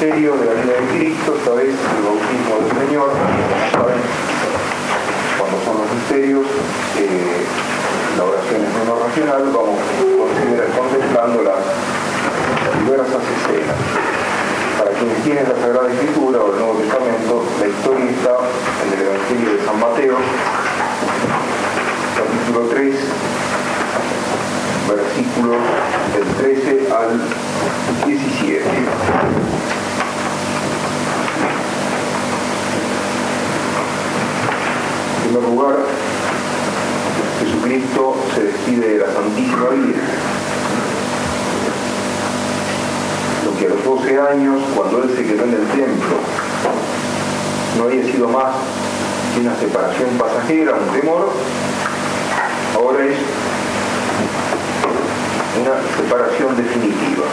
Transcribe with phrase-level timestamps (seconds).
[0.00, 3.10] misterio de la vida de Cristo, vez el bautismo del Señor,
[3.70, 4.00] saben,
[5.36, 6.46] cuando son los misterios,
[6.96, 7.44] eh,
[8.16, 9.76] la oración es menos racional, vamos
[10.72, 11.60] contemplando las
[12.80, 13.76] diversas escenas.
[14.78, 18.36] Para quienes tienen la Sagrada Escritura o el Nuevo Testamento, la historia está
[18.80, 20.16] en el Evangelio de San Mateo,
[22.16, 22.96] capítulo 3,
[24.88, 25.60] versículos
[26.16, 27.20] del 13 al
[28.06, 29.79] 17.
[35.30, 35.76] Primer lugar,
[37.38, 40.02] Jesucristo se despide de la Santísima Virgen.
[43.44, 46.16] Lo que a los 12 años, cuando él se quedó en el templo,
[47.78, 48.56] no había sido más
[49.34, 51.30] que una separación pasajera, un temor,
[52.74, 53.16] ahora es
[55.60, 57.24] una separación definitiva.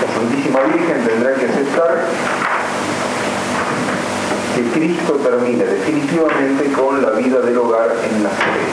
[0.00, 2.41] La Santísima Virgen tendrá que aceptar
[4.54, 8.72] que Cristo termine definitivamente con la vida del hogar en Nazaret.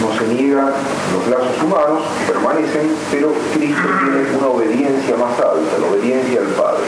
[0.00, 0.72] No se niegan
[1.12, 6.84] los lazos humanos, permanecen, pero Cristo tiene una obediencia más alta, la obediencia al Padre.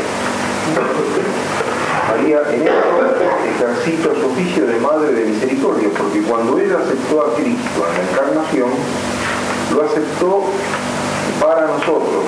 [2.09, 3.13] María en esto
[3.45, 8.11] ejercita su oficio de madre de misericordia, porque cuando ella aceptó a Cristo en la
[8.11, 8.71] encarnación,
[9.75, 10.45] lo aceptó
[11.41, 12.25] para nosotros,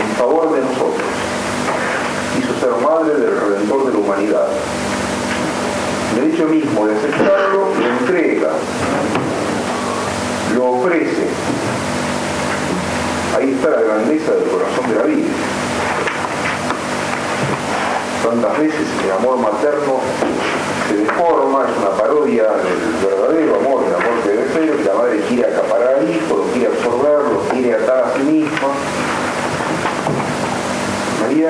[0.00, 1.06] en favor de nosotros.
[2.38, 4.48] Hizo ser madre del Redentor de la humanidad.
[6.18, 8.50] El hecho mismo de aceptarlo, lo entrega,
[10.54, 11.26] lo ofrece.
[13.36, 15.28] Ahí está la grandeza del corazón de la vida
[18.26, 20.00] tantas veces el amor materno
[20.88, 24.94] se deforma, es una parodia del verdadero amor, el amor que debe ser, que la
[24.94, 28.68] madre quiere acaparar al hijo, lo quiere absorber, lo quiere atar a sí misma.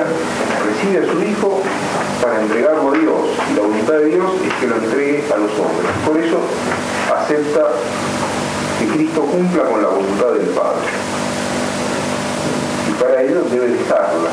[0.05, 1.61] Recibe a su hijo
[2.21, 3.19] para entregarlo a Dios
[3.49, 5.91] y la voluntad de Dios es que lo entregue a los hombres.
[6.05, 6.37] Por eso
[7.15, 7.71] acepta
[8.79, 10.87] que Cristo cumpla con la voluntad del Padre.
[12.89, 14.29] Y para ello debe dejarla,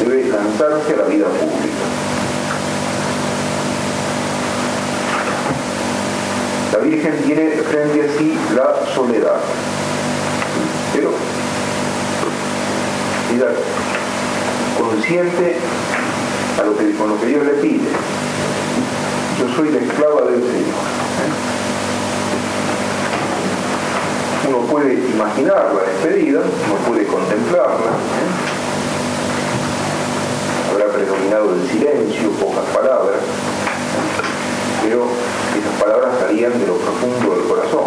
[0.00, 1.84] debe lanzarse a la vida pública.
[6.72, 9.40] La Virgen tiene frente a sí la soledad,
[10.92, 11.10] pero
[13.32, 13.46] ella
[14.88, 15.56] consciente
[16.60, 17.88] a lo que, con lo que Dios le pide.
[19.38, 20.84] Yo soy la esclava del Señor.
[24.48, 27.92] Uno puede imaginar la despedida, uno puede contemplarla.
[30.70, 33.20] Habrá predominado el silencio, pocas palabras,
[34.82, 35.06] pero
[35.58, 37.84] esas palabras salían de lo profundo del corazón.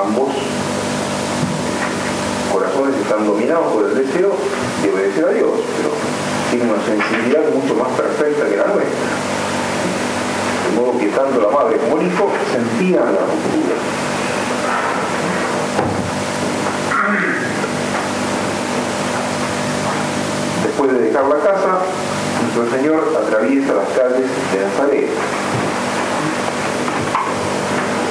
[0.00, 0.34] Ambos
[2.88, 4.36] están dominados por el deseo
[4.82, 5.90] de obedecer a Dios, pero
[6.50, 9.10] tienen una sensibilidad mucho más perfecta que la nuestra.
[10.64, 13.76] De modo que tanto la madre como el hijo sentían la ruptura.
[20.64, 21.78] Después de dejar la casa,
[22.42, 25.10] nuestro Señor atraviesa las calles de Nazaret.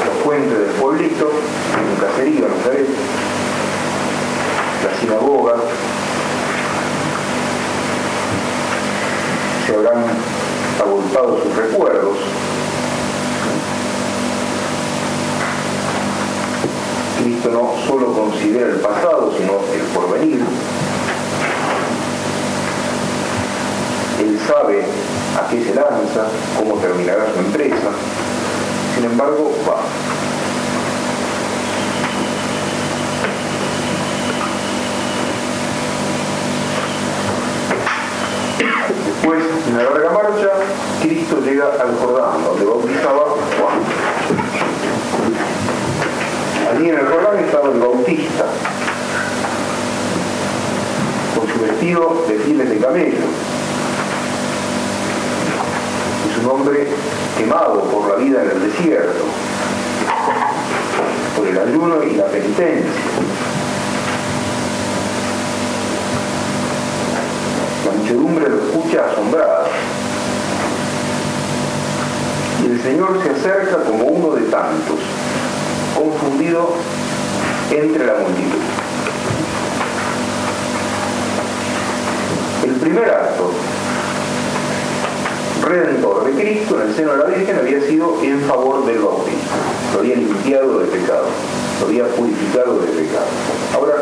[0.06, 2.88] Los puentes del pueblito, un caserío en Nazaret,
[4.84, 5.56] la sinagoga,
[9.66, 10.06] se habrán
[10.80, 12.18] agolpado sus recuerdos.
[17.22, 20.42] Cristo no solo considera el pasado, sino el porvenir.
[24.20, 24.86] Él sabe
[25.38, 27.92] a qué se lanza, cómo terminará su empresa.
[28.96, 29.80] Sin embargo, va.
[39.22, 40.50] Después, en la larga marcha,
[41.02, 43.26] Cristo llega al Jordán, donde bautizaba
[43.60, 43.80] Juan.
[46.72, 48.46] Allí en el Jordán estaba el bautista,
[51.36, 53.18] con su vestido de pieles de camello.
[56.32, 56.88] Es un hombre
[57.38, 59.26] quemado por la vida en el desierto,
[61.36, 62.90] por el ayuno y la penitencia.
[68.10, 69.66] Muchedumbre lo escucha asombrada.
[72.64, 75.00] Y el Señor se acerca como uno de tantos,
[75.96, 76.74] confundido
[77.70, 78.60] entre la multitud.
[82.64, 83.52] El primer acto
[85.64, 89.40] redentor de Cristo en el seno de la Virgen había sido en favor del bautismo.
[89.94, 91.28] Lo había limpiado de pecado,
[91.80, 93.28] lo había purificado de pecado.
[93.76, 93.96] Ahora,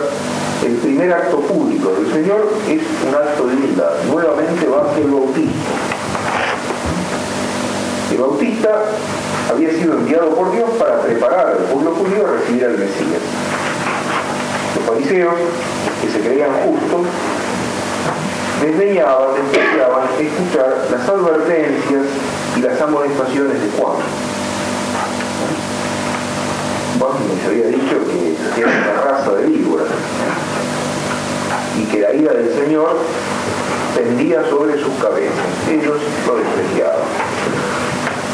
[0.65, 3.91] el primer acto público del Señor es un acto de humildad.
[4.09, 5.53] Nuevamente va hacia el bautismo.
[8.11, 8.83] El bautista
[9.51, 13.21] había sido enviado por Dios para preparar al pueblo judío a recibir al Mesías.
[14.75, 15.35] Los fariseos,
[16.01, 17.07] que se creían justos,
[18.61, 22.03] desdeñaban, despreciaban escuchar las advertencias
[22.55, 23.97] y las amonestaciones de Juan.
[26.99, 27.97] Juan les había dicho
[28.55, 29.87] que era una raza de víboras
[31.77, 32.49] y que la ira del
[33.95, 35.33] Pendía sobre sus cabezas.
[35.67, 35.97] Ellos
[36.27, 37.07] lo despreciaban.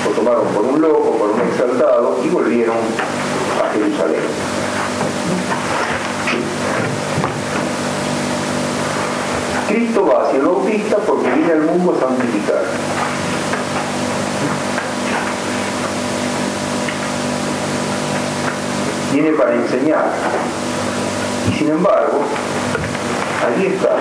[0.05, 4.21] Lo tomaron por un loco, por un exaltado y volvieron a Jerusalén.
[9.69, 12.63] Cristo va hacia el bautista porque viene al mundo a santificar.
[19.13, 20.11] Viene para enseñar.
[21.49, 22.19] Y sin embargo,
[23.45, 23.97] allí está,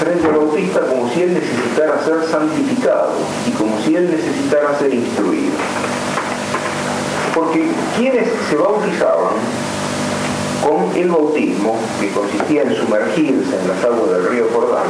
[0.00, 3.12] frente al bautista como si él necesitara ser santificado
[3.46, 5.52] y como si él necesitara ser instruido.
[7.34, 9.34] Porque quienes se bautizaban
[10.66, 14.86] con el bautismo, que consistía en sumergirse en las aguas del río Jordán,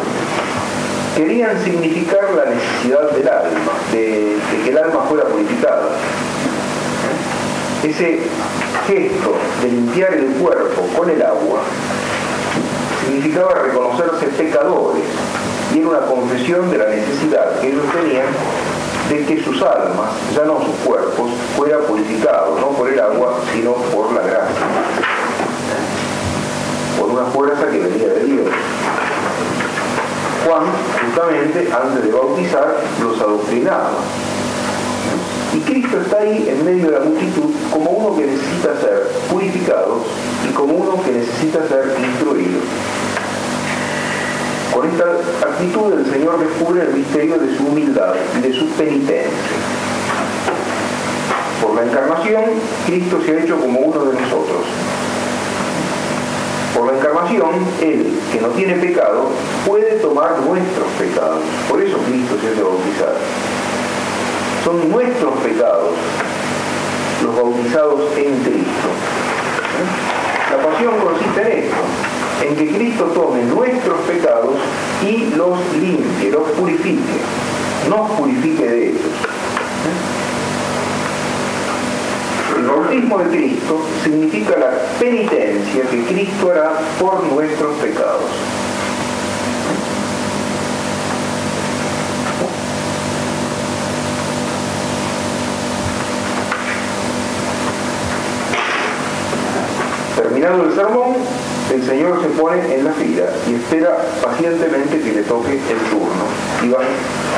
[1.16, 5.88] querían significar la necesidad del alma, de, que el alma fuera purificada.
[7.82, 8.20] Ese
[8.86, 11.62] gesto de limpiar el cuerpo con el agua
[13.10, 15.02] significaba reconocerse pecadores
[15.74, 18.26] y era una confesión de la necesidad que ellos tenían
[19.08, 23.72] de que sus almas, ya no sus cuerpos, fuera purificado, no por el agua, sino
[23.72, 24.66] por la gracia
[26.98, 28.46] por una fuerza que venía de Dios.
[30.46, 30.64] Juan,
[31.02, 33.90] justamente, antes de bautizar, los adoctrinaba.
[35.54, 40.04] Y Cristo está ahí en medio de la multitud como uno que necesita ser purificado
[40.48, 42.60] y como uno que necesita ser instruido.
[44.74, 45.04] Con esta
[45.48, 49.30] actitud el Señor descubre el misterio de su humildad y de su penitencia.
[51.60, 52.44] Por la encarnación,
[52.86, 54.64] Cristo se ha hecho como uno de nosotros,
[56.74, 57.50] por la encarnación,
[57.82, 59.28] Él, que no tiene pecado,
[59.66, 61.42] puede tomar nuestros pecados.
[61.68, 63.16] Por eso Cristo se hace bautizar.
[64.64, 65.94] Son nuestros pecados
[67.22, 68.88] los bautizados en Cristo.
[70.50, 71.76] La pasión consiste en esto,
[72.42, 74.54] en que Cristo tome nuestros pecados
[75.02, 77.20] y los limpie, los purifique,
[77.88, 79.00] nos purifique de ellos.
[82.56, 88.24] El bautismo de Cristo significa la penitencia que Cristo hará por nuestros pecados.
[100.16, 101.16] Terminado el sermón,
[101.72, 106.26] el Señor se pone en la fila y espera pacientemente que le toque el turno.
[106.64, 106.82] Y van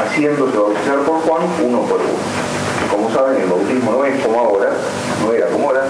[0.01, 2.23] haciéndose bautizar por Juan uno por uno.
[2.91, 4.71] Como saben, el bautismo no es como ahora,
[5.23, 5.85] no era como ahora,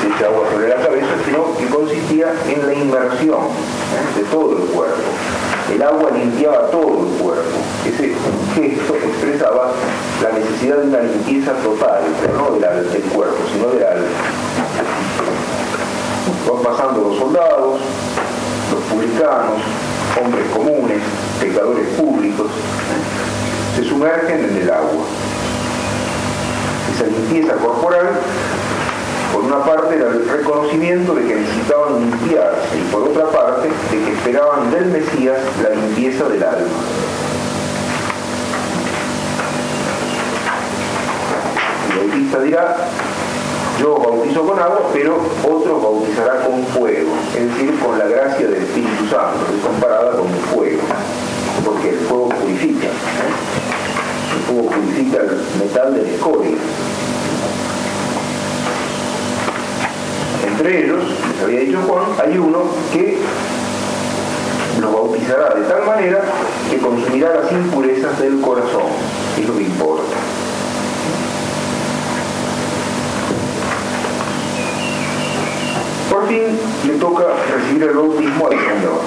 [0.00, 4.18] se echa agua sobre la cabeza, sino que consistía en la inmersión ¿eh?
[4.18, 5.02] de todo el cuerpo.
[5.72, 7.58] El agua limpiaba todo el cuerpo.
[7.84, 8.14] Ese
[8.54, 9.72] gesto expresaba
[10.22, 14.06] la necesidad de una limpieza total, pero no del, del cuerpo, sino del alma.
[16.52, 17.80] Van pasando los soldados,
[18.70, 19.62] los publicanos,
[20.22, 20.98] hombres comunes,
[21.40, 22.50] pecadores públicos,
[23.76, 25.04] se sumergen en el agua
[26.94, 28.10] esa limpieza corporal,
[29.32, 34.04] por una parte era el reconocimiento de que necesitaban limpiarse y por otra parte de
[34.04, 36.68] que esperaban del Mesías la limpieza del alma.
[41.90, 42.76] El bautista dirá,
[43.80, 48.62] yo bautizo con agua, pero otro bautizará con fuego, es decir, con la gracia del
[48.62, 50.82] Espíritu Santo, es comparada con el fuego,
[51.64, 52.86] porque el fuego purifica.
[52.86, 53.52] ¿eh?
[54.46, 56.56] fuego purifica el metal de la escoria.
[60.46, 61.02] Entre ellos,
[61.32, 63.18] les había dicho Juan, hay uno que
[64.80, 66.20] lo bautizará de tal manera
[66.70, 68.82] que consumirá las impurezas del corazón,
[69.38, 70.21] es lo que importa.
[76.28, 79.00] Le toca recibir el bautismo al Señor.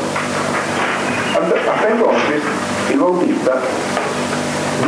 [1.34, 2.44] Hasta entonces,
[2.92, 3.54] el bautista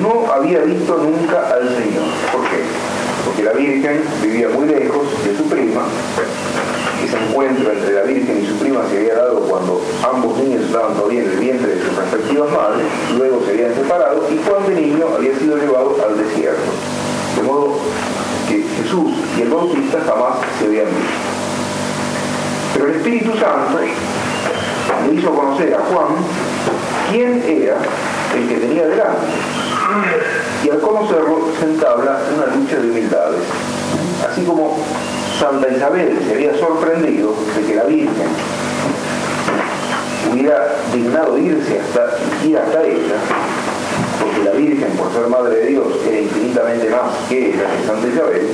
[0.01, 2.03] no había visto nunca al Señor.
[2.33, 2.63] ¿Por qué?
[3.23, 5.83] Porque la Virgen vivía muy lejos de su prima,
[6.99, 10.65] que se encuentro entre la Virgen y su prima se había dado cuando ambos niños
[10.65, 14.67] estaban todavía en el vientre de sus respectivas madres, luego se habían separado y Juan
[14.67, 16.71] de niño había sido llevado al desierto.
[17.37, 17.79] De modo
[18.49, 21.26] que Jesús y el Bautista jamás se habían visto.
[22.87, 26.07] El Espíritu Santo le hizo conocer a Juan
[27.11, 27.75] quién era
[28.33, 29.27] el que tenía delante.
[30.63, 33.41] Y al conocerlo se entabla una lucha de humildades.
[34.25, 34.77] Así como
[35.37, 38.27] Santa Isabel se había sorprendido de que la Virgen
[40.31, 43.15] hubiera dignado irse hasta, ir hasta ella,
[44.21, 48.07] porque la Virgen, por ser Madre de Dios, era infinitamente más que ella, que Santa
[48.07, 48.47] Isabel,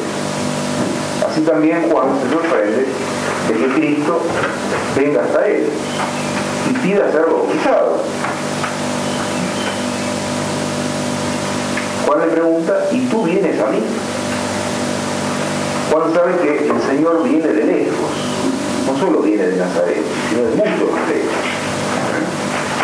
[1.34, 2.86] así también Juan se sorprende
[3.48, 4.22] de que Cristo
[4.96, 5.68] venga hasta él
[6.70, 8.04] y pida ser bautizado.
[12.06, 13.80] Juan le pregunta, ¿y tú vienes a mí?
[15.92, 18.12] Juan sabe que el Señor viene de lejos,
[18.86, 21.34] no solo viene de Nazaret, sino de mucho más lejos,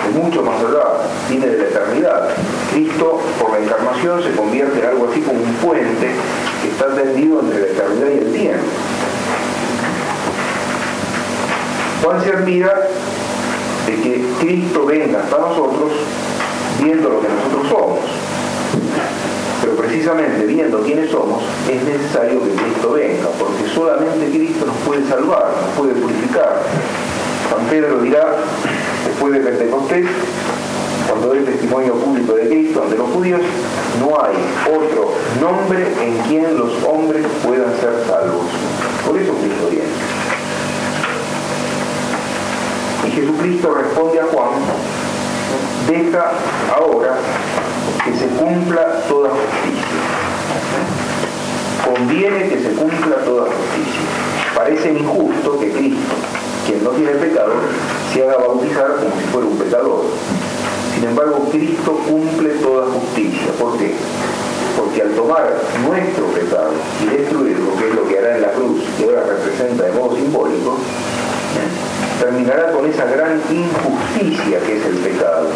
[0.07, 0.85] de mucho más allá,
[1.29, 2.29] viene de la eternidad.
[2.71, 6.09] Cristo, por la encarnación, se convierte en algo así como un puente
[6.79, 8.63] está tendido entre la eternidad y el tiempo.
[12.01, 12.87] Juan se admira
[13.85, 15.91] de que Cristo venga hasta nosotros
[16.81, 17.99] viendo lo que nosotros somos.
[19.61, 25.05] Pero precisamente viendo quiénes somos, es necesario que Cristo venga, porque solamente Cristo nos puede
[25.05, 26.61] salvar, nos puede purificar.
[27.49, 28.35] San Pedro dirá,
[29.05, 30.05] después de Pentecostés,
[31.09, 33.41] cuando el testimonio público de Cristo ante los judíos,
[33.99, 34.35] no hay
[34.71, 38.45] otro nombre en quien los hombres puedan ser salvos.
[39.07, 39.89] Por eso Cristo viene.
[43.07, 44.49] Y Jesucristo responde a Juan,
[45.87, 46.31] deja
[46.77, 47.17] ahora
[48.05, 49.99] que se cumpla toda justicia.
[51.85, 54.01] Conviene que se cumpla toda justicia.
[54.55, 56.13] Parece injusto que Cristo,
[56.67, 57.53] quien no tiene pecado,
[58.13, 60.01] se haga bautizar como si fuera un pecador.
[60.95, 63.51] Sin embargo, Cristo cumple toda justicia.
[63.59, 63.93] ¿Por qué?
[64.77, 65.53] Porque al tomar
[65.87, 66.71] nuestro pecado
[67.03, 70.15] y destruirlo, que es lo que hará en la cruz, que ahora representa de modo
[70.15, 70.77] simbólico,
[72.19, 75.47] terminará con esa gran injusticia que es el pecado.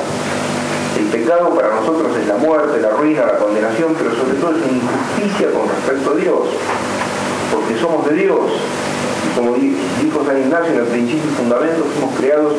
[0.97, 4.57] El pecado para nosotros es la muerte, la ruina, la condenación, pero sobre todo es
[4.57, 6.39] una injusticia con respecto a Dios,
[7.51, 8.39] porque somos de Dios.
[9.35, 12.53] Como dijo San Ignacio en el principio y fundamento, fuimos creados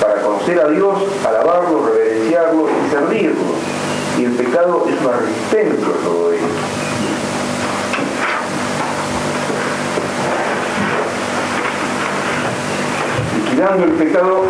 [0.00, 3.44] para conocer a Dios, alabarlo, reverenciarlo y servirlo.
[4.18, 6.46] Y el pecado es una resistencia a todo ello.
[13.36, 14.44] Liquidando el pecado,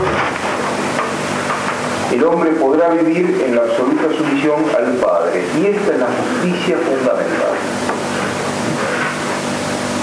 [2.12, 5.44] el hombre podrá vivir en la absoluta sumisión al Padre.
[5.60, 7.54] Y esta es la justicia fundamental.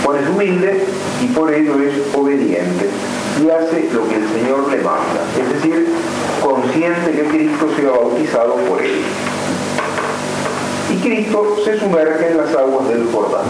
[0.04, 0.86] Juan es humilde
[1.22, 2.90] y por ello es obediente
[3.42, 5.88] y hace lo que el Señor le manda, es decir,
[6.44, 9.02] consciente que Cristo sea bautizado por él.
[10.90, 13.46] Y Cristo se sumerge en las aguas del Jordán.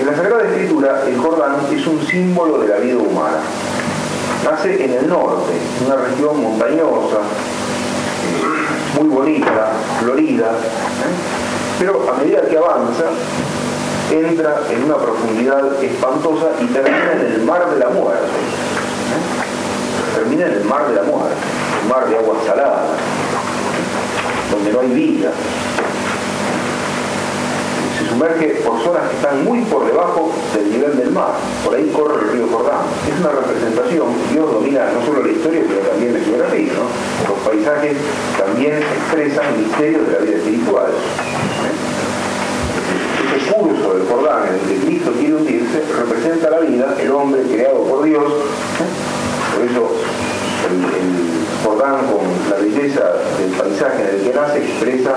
[0.00, 3.38] En la Sagrada Escritura, el Jordán es un símbolo de la vida humana.
[4.44, 5.52] Nace en el norte,
[5.86, 11.78] una región montañosa, eh, muy bonita, florida, ¿eh?
[11.78, 13.04] pero a medida que avanza,
[14.12, 18.26] entra en una profundidad espantosa y termina en el mar de la muerte.
[20.14, 21.34] Termina en el mar de la muerte,
[21.82, 22.84] el mar de agua salada,
[24.50, 25.30] donde no hay vida.
[27.98, 31.32] Se sumerge por zonas que están muy por debajo del nivel del mar.
[31.64, 32.82] Por ahí corre el río Jordán.
[33.08, 36.72] Es una representación, Dios domina no solo la historia, pero también la geografía.
[36.74, 37.34] ¿no?
[37.34, 37.96] Los paisajes
[38.38, 40.92] también expresan misterios de la vida espiritual.
[43.52, 47.42] Ese curso del Jordán en el que Cristo quiere hundirse representa la vida, el hombre
[47.42, 48.24] creado por Dios.
[48.24, 49.90] Por eso
[50.70, 55.16] el, Jordán con la belleza del paisaje en el que nace expresa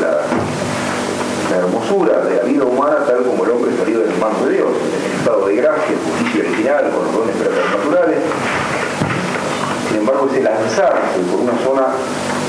[0.00, 4.68] la, hermosura de la vida humana tal como el hombre salió del mano de Dios,
[5.06, 8.18] en estado de gracia, justicia original, con los dones naturales.
[9.88, 11.86] Sin embargo, ese lanzarse por una zona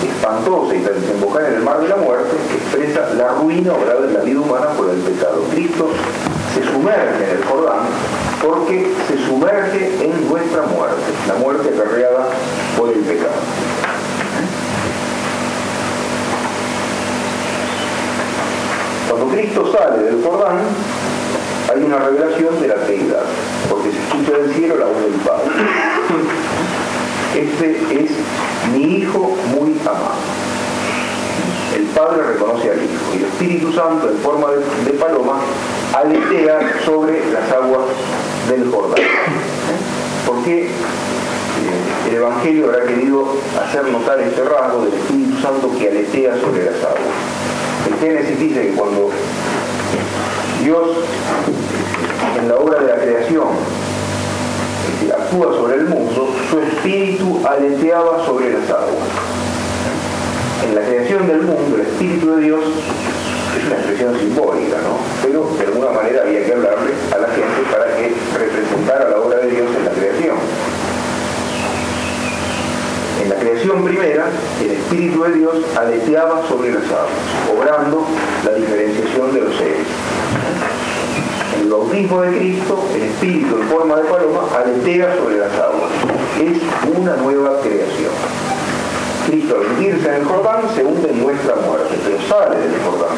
[0.01, 4.21] espantosa y desembocar en el mar de la muerte expresa la ruina obrada en la
[4.21, 5.43] vida humana por el pecado.
[5.51, 5.89] Cristo
[6.53, 7.87] se sumerge en el Jordán
[8.41, 12.27] porque se sumerge en nuestra muerte, la muerte acarreada
[12.77, 13.31] por el pecado.
[19.09, 20.57] Cuando Cristo sale del Jordán,
[21.73, 23.23] hay una revelación de la deidad,
[23.69, 25.51] porque se escucha del cielo la voz del Padre.
[27.35, 28.11] Este es
[28.73, 29.35] mi hijo
[32.03, 35.39] Padre reconoce al Hijo y el Espíritu Santo en forma de, paloma
[35.93, 37.85] aletea sobre las aguas
[38.49, 39.05] del Jordán.
[40.27, 40.69] ¿Por qué eh,
[42.09, 43.25] el Evangelio habrá querido
[43.57, 47.15] hacer notar este rasgo del Espíritu Santo que aletea sobre las aguas?
[47.87, 49.09] El Génesis dice que cuando
[50.61, 50.89] Dios
[52.37, 53.47] en la obra de la creación
[55.09, 59.22] actúa sobre el mundo, su espíritu aleteaba sobre las aguas.
[60.63, 62.63] En la creación del mundo, el espíritu de Dios
[63.57, 64.97] es una expresión simbólica, ¿no?
[65.21, 69.37] Pero de alguna manera había que hablarle a la gente para que representara la obra
[69.39, 70.37] de Dios en la creación.
[73.23, 74.25] En la creación primera,
[74.61, 78.07] el Espíritu de Dios aleteaba sobre las aguas, obrando
[78.43, 79.87] la diferenciación de los seres
[81.63, 85.91] el bautismo de Cristo, el Espíritu en forma de paloma, aletea sobre las aguas.
[86.41, 88.52] Es una nueva creación.
[89.27, 93.15] Cristo al hundirse en el Jordán se hunde en nuestra muerte, pero sale del Jordán.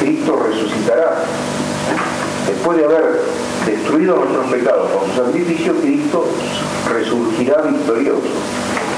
[0.00, 1.24] Cristo resucitará.
[2.46, 3.20] Después de haber
[3.66, 6.26] destruido nuestros pecados con su sacrificio, Cristo
[6.92, 8.22] resurgirá victorioso.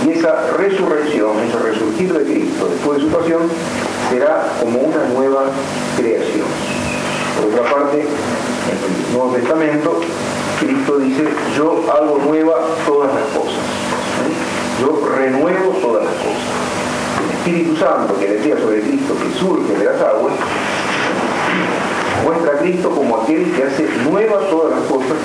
[0.06, 3.42] Y esa resurrección, ese resurgir de Cristo después de su pasión,
[4.10, 5.44] será como una nueva
[5.96, 6.46] creación.
[7.36, 10.00] Por otra parte, en el Nuevo Testamento,
[10.58, 11.24] Cristo dice,
[11.56, 12.54] yo hago nueva
[12.86, 13.89] todas las cosas.
[14.80, 16.60] Yo renuevo todas las cosas.
[17.22, 20.34] El Espíritu Santo que decía sobre Cristo que surge de las aguas,
[22.24, 25.18] muestra a Cristo como aquel que hace nueva todas las cosas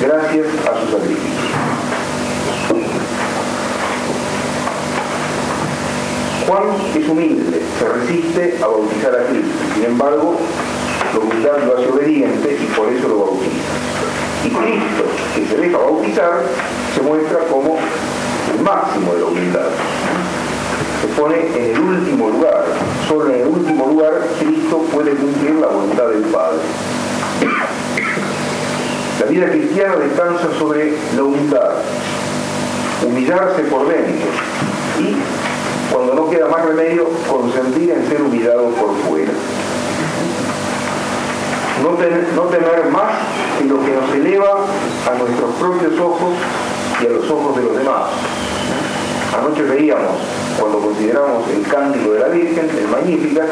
[0.00, 1.42] gracias a su sacrificio.
[6.46, 6.62] Juan
[6.94, 9.50] es humilde, se resiste a bautizar a Cristo.
[9.74, 10.36] Sin embargo,
[11.12, 13.72] la humildad lo hace obediente y por eso lo bautiza.
[14.44, 15.04] Y Cristo,
[15.34, 16.42] que se deja bautizar,
[16.94, 17.78] se muestra como
[18.62, 19.68] máximo de la humildad.
[21.00, 22.64] Se pone en el último lugar.
[23.08, 26.58] Solo en el último lugar Cristo puede cumplir la voluntad del Padre.
[29.20, 31.70] La vida cristiana descansa sobre la humildad,
[33.06, 34.28] humillarse por dentro
[34.98, 35.16] y,
[35.92, 39.32] cuando no queda más remedio, consentir en ser humillado por fuera
[41.82, 43.12] no, tener más
[43.58, 44.64] que lo que nos eleva
[45.10, 46.34] a nuestros propios ojos
[47.00, 48.10] y a los ojos de los demás.
[49.32, 50.18] Anoche veíamos,
[50.60, 53.46] cuando consideramos el cántico de la Virgen, el Magnífica,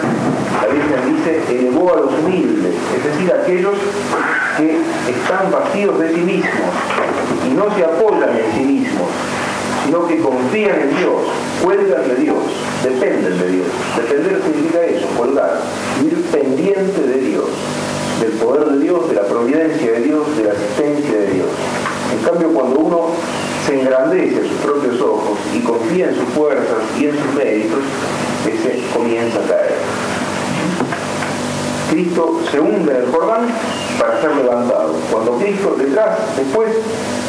[0.61, 3.75] la Virgen dice, elevó a los humildes, es decir, aquellos
[4.59, 4.77] que
[5.11, 6.71] están vacíos de sí mismos
[7.49, 9.09] y no se apoyan en sí mismos,
[9.87, 11.23] sino que confían en Dios,
[11.63, 12.39] cuelgan de Dios,
[12.85, 13.67] dependen de Dios.
[13.97, 15.61] Depender significa eso, colgar,
[16.05, 17.47] ir pendiente de Dios
[18.21, 18.60] del poder
[23.79, 27.79] engrandece a sus propios ojos y confía en sus fuerzas y en sus méritos,
[28.47, 29.75] ese comienza a caer.
[31.91, 33.49] Cristo se hunde en el Jordán
[33.99, 34.95] para ser levantado.
[35.11, 36.71] Cuando Cristo, detrás, después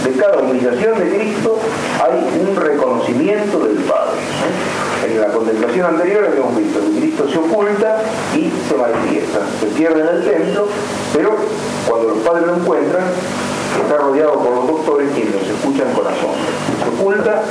[0.04, 1.60] de cada humillación de Cristo,
[2.00, 4.20] hay un reconocimiento del Padre.
[5.08, 8.04] En la contemplación anterior habíamos visto que Cristo se oculta
[8.36, 10.68] y se manifiesta, se pierde en el templo,
[11.14, 11.36] pero
[11.88, 13.04] cuando los padres lo encuentran,
[13.92, 16.40] está rodeado por los doctores quienes los escuchan asombro.
[16.82, 17.44] Se oculta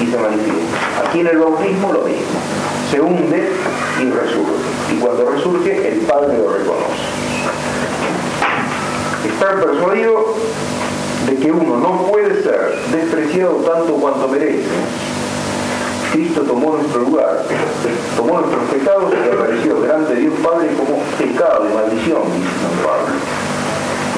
[0.00, 0.78] y se manifiesta.
[1.04, 2.22] Aquí en el bautismo lo mismo.
[2.90, 3.50] Se hunde
[4.00, 4.94] y resurge.
[4.94, 7.10] Y cuando resurge, el Padre lo reconoce.
[9.26, 10.34] Estar persuadido
[11.28, 14.68] de que uno no puede ser despreciado tanto cuanto merece
[16.12, 17.44] Cristo tomó nuestro lugar,
[18.16, 22.84] tomó nuestros pecados y apareció delante de Dios Padre como pecado y maldición, dice San
[22.84, 23.39] Pablo.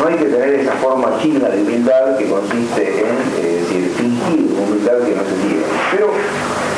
[0.02, 3.06] No hay que tener esa forma china de humildad que consiste en
[3.38, 5.62] eh, fingir humildad que no se tiene.
[5.92, 6.10] Pero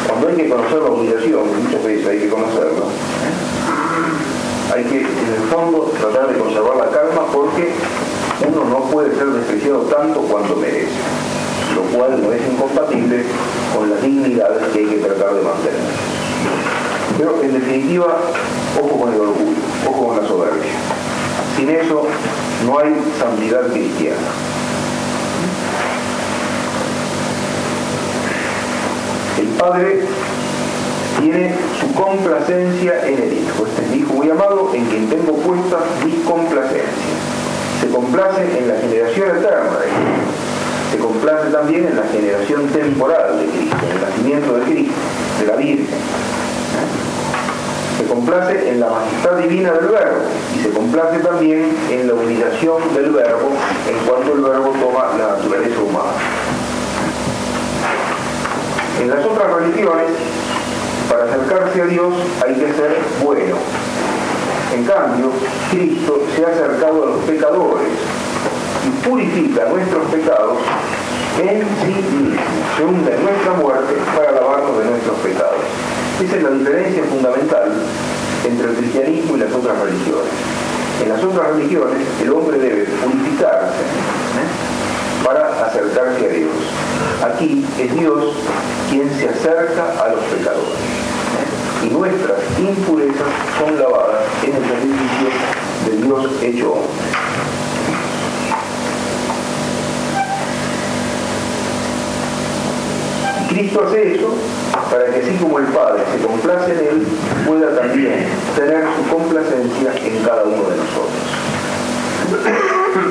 [0.07, 2.85] cuando hay que conocer la humillación, muchas veces hay que conocerla,
[4.75, 7.73] hay que en el fondo tratar de conservar la calma porque
[8.47, 10.93] uno no puede ser despreciado tanto cuanto merece
[11.75, 13.25] lo cual no es incompatible
[13.75, 15.81] con la dignidad que hay que tratar de mantener.
[17.17, 18.19] Pero en definitiva,
[18.79, 20.73] ojo con el orgullo, ojo con la soberbia.
[21.57, 22.07] Sin eso
[22.65, 24.17] no hay santidad cristiana.
[29.39, 30.01] El Padre
[31.21, 33.67] tiene su complacencia en el Hijo.
[33.67, 37.15] Este es mi Hijo muy amado en quien tengo puesta mi complacencia.
[37.81, 40.25] Se complace en la generación eterna de
[40.95, 44.95] se complace también en la generación temporal de Cristo, en el nacimiento de Cristo,
[45.41, 46.24] de la Virgen.
[48.05, 50.19] Se complace en la majestad divina del Verbo
[50.55, 53.49] y se complace también en la humillación del Verbo
[53.89, 56.13] en cuanto el Verbo toma la naturaleza humana.
[59.01, 60.07] En las otras religiones
[61.09, 62.13] para acercarse a Dios
[62.45, 63.57] hay que ser bueno.
[64.75, 65.31] En cambio,
[65.71, 67.89] Cristo se ha acercado a los pecadores
[68.87, 70.59] y purifica nuestros pecados
[71.39, 72.43] en sí mismo.
[72.77, 75.54] Se hunde nuestra muerte para lavarnos de nuestros pecados.
[76.23, 77.73] Esa es la diferencia fundamental
[78.45, 80.33] entre el cristianismo y las otras religiones.
[81.03, 85.25] En las otras religiones el hombre debe purificarse ¿eh?
[85.25, 86.53] para acercarse a Dios.
[87.25, 88.33] Aquí es Dios
[88.91, 90.71] quien se acerca a los pecadores.
[90.71, 91.87] ¿eh?
[91.87, 93.27] Y nuestras impurezas
[93.59, 95.29] son lavadas en el sacrificio
[95.85, 97.25] de Dios hecho hombre.
[103.49, 104.35] Cristo hace eso
[104.91, 107.07] para que así como el Padre se complace en Él,
[107.47, 111.25] pueda también tener su complacencia en cada uno de nosotros.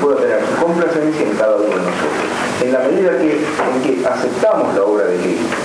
[0.02, 2.24] pueda tener su complacencia en cada uno de nosotros.
[2.62, 5.56] En la medida que, en que aceptamos la obra de Cristo,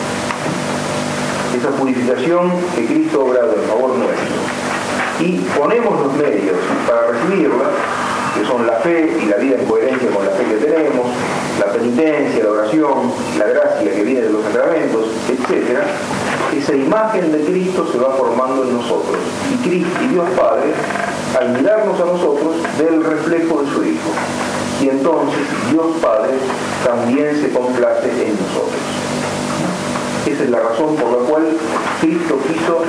[1.57, 4.37] esa purificación que Cristo ha obrado en favor nuestro,
[5.21, 7.71] y ponemos los medios para recibirla,
[8.35, 11.07] que son la fe y la vida en coherencia con la fe que tenemos,
[11.59, 15.79] la penitencia, la oración, la gracia que viene de los sacramentos, etc.,
[16.57, 19.17] esa imagen de Cristo se va formando en nosotros.
[19.53, 20.73] Y Cristo y Dios Padre,
[21.38, 24.11] al mirarnos a nosotros, ve el reflejo de su Hijo.
[24.83, 26.33] Y entonces Dios Padre
[26.85, 28.81] también se complace en nosotros.
[30.27, 31.57] Esa es la razón por la cual
[32.01, 32.83] Cristo quiso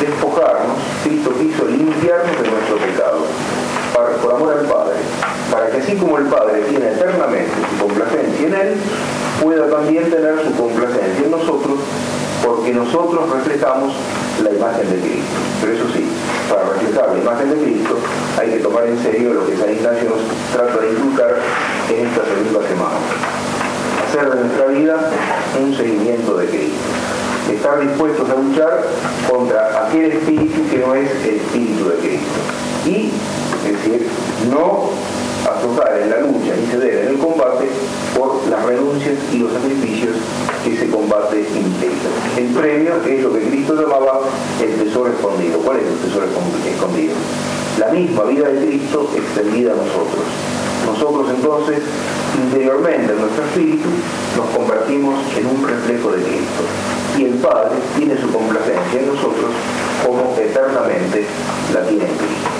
[0.00, 3.26] despojarnos, Cristo quiso limpiarnos de nuestro pecado
[4.22, 4.96] por amor al Padre,
[5.50, 8.74] para que así como el Padre tiene eternamente su complacencia en Él,
[9.42, 11.78] pueda también tener su complacencia en nosotros,
[12.44, 13.94] porque nosotros reflejamos
[14.42, 15.38] la imagen de Cristo.
[15.60, 16.08] Pero eso sí,
[16.50, 17.98] para reflejar la imagen de Cristo
[18.38, 20.20] hay que tomar en serio lo que San Ignacio nos
[20.52, 21.36] trata de inculcar
[21.88, 22.98] en esta segunda semana.
[24.08, 25.10] Hacer de nuestra vida
[25.60, 27.05] un seguimiento de Cristo
[27.54, 28.84] estar dispuestos a luchar
[29.28, 32.38] contra aquel espíritu que no es el espíritu de Cristo.
[32.86, 33.10] Y
[33.66, 34.08] es decir,
[34.50, 34.90] no
[35.48, 37.68] aflojar en la lucha ni ceder en el combate
[38.16, 40.16] por las renuncias y los sacrificios
[40.64, 42.08] que ese combate implica.
[42.36, 44.20] El premio es lo que Cristo llamaba
[44.60, 45.58] el tesoro escondido.
[45.60, 47.14] ¿Cuál es el tesoro escondido?
[47.78, 50.24] La misma vida de Cristo extendida a nosotros.
[50.86, 51.82] Nosotros entonces,
[52.42, 53.88] interiormente en nuestro espíritu,
[54.36, 56.62] nos convertimos en un reflejo de Cristo.
[57.18, 59.50] Y el Padre tiene su complacencia en nosotros
[60.04, 61.24] como eternamente
[61.72, 62.50] la tiene en Cristo.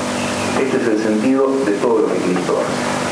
[0.62, 3.05] Este es el sentido de todo lo que Cristo hace.